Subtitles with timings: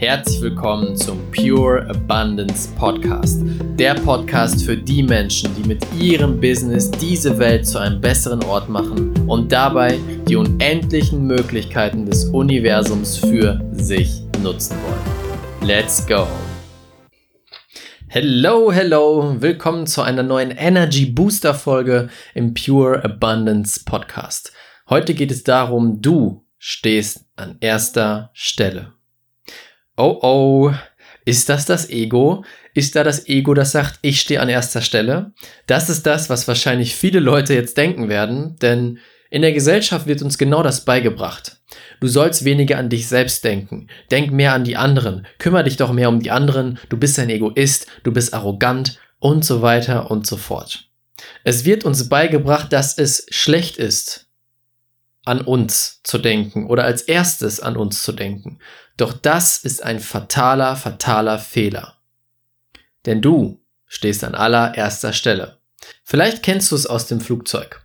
[0.00, 3.42] Herzlich willkommen zum Pure Abundance Podcast.
[3.78, 8.70] Der Podcast für die Menschen, die mit ihrem Business diese Welt zu einem besseren Ort
[8.70, 15.68] machen und dabei die unendlichen Möglichkeiten des Universums für sich nutzen wollen.
[15.68, 16.26] Let's go!
[18.08, 24.54] Hello, hello, willkommen zu einer neuen Energy Booster Folge im Pure Abundance Podcast.
[24.88, 28.94] Heute geht es darum, du stehst an erster Stelle.
[29.96, 30.72] Oh oh,
[31.24, 32.44] ist das das Ego?
[32.74, 35.32] Ist da das Ego, das sagt, ich stehe an erster Stelle?
[35.66, 38.98] Das ist das, was wahrscheinlich viele Leute jetzt denken werden, denn
[39.30, 41.58] in der Gesellschaft wird uns genau das beigebracht.
[42.00, 43.86] Du sollst weniger an dich selbst denken.
[44.10, 45.26] Denk mehr an die anderen.
[45.38, 46.80] Kümmer dich doch mehr um die anderen.
[46.88, 47.86] Du bist ein Egoist.
[48.02, 50.90] Du bist arrogant und so weiter und so fort.
[51.44, 54.29] Es wird uns beigebracht, dass es schlecht ist,
[55.30, 58.58] an uns zu denken oder als erstes an uns zu denken.
[58.96, 61.94] Doch das ist ein fataler, fataler Fehler.
[63.06, 65.58] Denn du stehst an allererster Stelle.
[66.02, 67.82] Vielleicht kennst du es aus dem Flugzeug.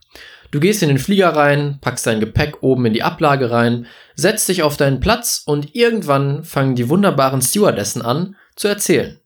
[0.49, 3.85] Du gehst in den Flieger rein, packst dein Gepäck oben in die Ablage rein,
[4.15, 9.19] setzt dich auf deinen Platz und irgendwann fangen die wunderbaren Stewardessen an zu erzählen.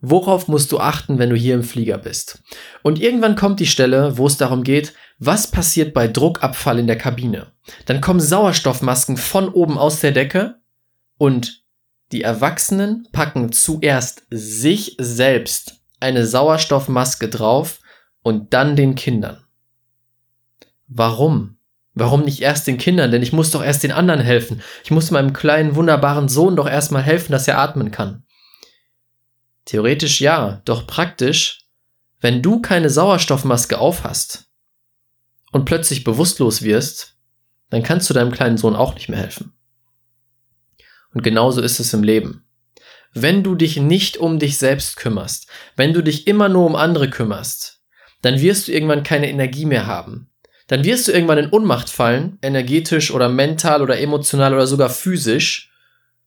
[0.00, 2.42] Worauf musst du achten, wenn du hier im Flieger bist?
[2.82, 4.92] Und irgendwann kommt die Stelle, wo es darum geht,
[5.26, 7.52] was passiert bei Druckabfall in der Kabine?
[7.86, 10.56] Dann kommen Sauerstoffmasken von oben aus der Decke
[11.18, 11.64] und
[12.12, 17.80] die Erwachsenen packen zuerst sich selbst eine Sauerstoffmaske drauf
[18.22, 19.44] und dann den Kindern.
[20.86, 21.56] Warum?
[21.94, 23.10] Warum nicht erst den Kindern?
[23.10, 24.62] Denn ich muss doch erst den anderen helfen.
[24.84, 28.24] Ich muss meinem kleinen, wunderbaren Sohn doch erstmal helfen, dass er atmen kann.
[29.64, 31.60] Theoretisch ja, doch praktisch,
[32.20, 34.44] wenn du keine Sauerstoffmaske aufhast
[35.54, 37.16] und plötzlich bewusstlos wirst,
[37.70, 39.52] dann kannst du deinem kleinen Sohn auch nicht mehr helfen.
[41.12, 42.44] Und genauso ist es im Leben.
[43.12, 45.46] Wenn du dich nicht um dich selbst kümmerst,
[45.76, 47.84] wenn du dich immer nur um andere kümmerst,
[48.20, 50.28] dann wirst du irgendwann keine Energie mehr haben.
[50.66, 55.70] Dann wirst du irgendwann in Unmacht fallen, energetisch oder mental oder emotional oder sogar physisch,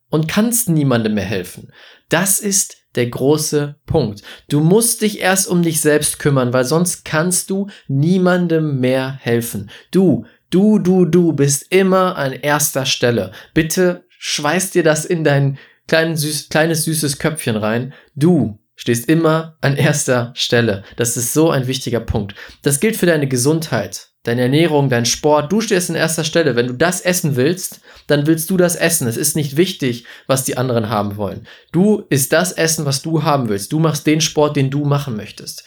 [0.10, 1.74] und kannst niemandem mehr helfen.
[2.08, 4.24] Das ist der große Punkt.
[4.50, 9.70] Du musst dich erst um dich selbst kümmern, weil sonst kannst du niemandem mehr helfen.
[9.92, 13.32] Du, du, du, du bist immer an erster Stelle.
[13.54, 17.94] Bitte schweiß dir das in dein klein, süß, kleines süßes Köpfchen rein.
[18.16, 20.84] Du stehst immer an erster Stelle.
[20.96, 22.36] Das ist so ein wichtiger Punkt.
[22.64, 26.56] Das gilt für deine Gesundheit deine Ernährung, dein Sport, du stehst in erster Stelle.
[26.56, 29.08] Wenn du das essen willst, dann willst du das essen.
[29.08, 31.48] Es ist nicht wichtig, was die anderen haben wollen.
[31.72, 33.72] Du isst das Essen, was du haben willst.
[33.72, 35.64] Du machst den Sport, den du machen möchtest.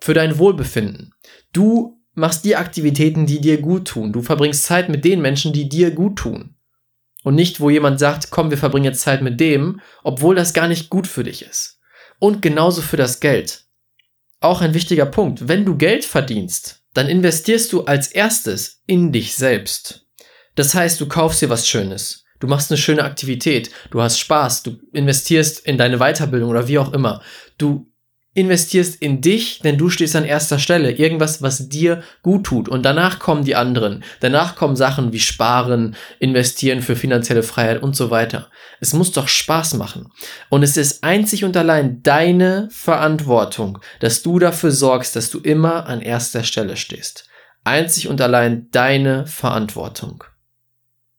[0.00, 1.14] Für dein Wohlbefinden.
[1.52, 4.12] Du machst die Aktivitäten, die dir gut tun.
[4.12, 6.54] Du verbringst Zeit mit den Menschen, die dir gut tun.
[7.24, 10.68] Und nicht, wo jemand sagt, komm, wir verbringen jetzt Zeit mit dem, obwohl das gar
[10.68, 11.80] nicht gut für dich ist.
[12.18, 13.64] Und genauso für das Geld.
[14.40, 15.48] Auch ein wichtiger Punkt.
[15.48, 20.06] Wenn du Geld verdienst, dann investierst du als erstes in dich selbst.
[20.54, 22.24] Das heißt, du kaufst dir was Schönes.
[22.40, 23.70] Du machst eine schöne Aktivität.
[23.90, 24.64] Du hast Spaß.
[24.64, 27.22] Du investierst in deine Weiterbildung oder wie auch immer.
[27.56, 27.91] Du
[28.34, 30.92] investierst in dich, denn du stehst an erster Stelle.
[30.92, 32.68] Irgendwas, was dir gut tut.
[32.68, 34.02] Und danach kommen die anderen.
[34.20, 38.48] Danach kommen Sachen wie Sparen, Investieren für finanzielle Freiheit und so weiter.
[38.80, 40.10] Es muss doch Spaß machen.
[40.48, 45.86] Und es ist einzig und allein deine Verantwortung, dass du dafür sorgst, dass du immer
[45.86, 47.28] an erster Stelle stehst.
[47.64, 50.24] Einzig und allein deine Verantwortung.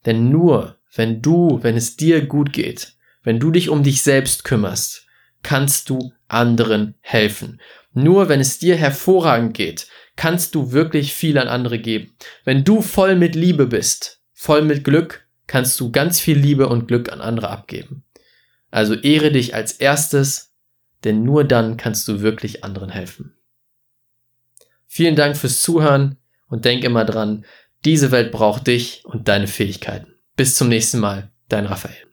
[0.06, 2.94] Denn nur, wenn du, wenn es dir gut geht,
[3.24, 5.06] wenn du dich um dich selbst kümmerst,
[5.44, 7.62] kannst du anderen helfen.
[7.94, 12.16] Nur wenn es dir hervorragend geht, kannst du wirklich viel an andere geben.
[12.44, 16.88] Wenn du voll mit Liebe bist, voll mit Glück, kannst du ganz viel Liebe und
[16.88, 18.04] Glück an andere abgeben.
[18.72, 20.54] Also ehre dich als erstes,
[21.04, 23.36] denn nur dann kannst du wirklich anderen helfen.
[24.88, 26.18] Vielen Dank fürs Zuhören
[26.48, 27.46] und denk immer dran,
[27.86, 30.14] diese Welt braucht dich und deine Fähigkeiten.
[30.36, 32.13] Bis zum nächsten Mal, dein Raphael.